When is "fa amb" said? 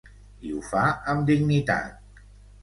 0.69-1.29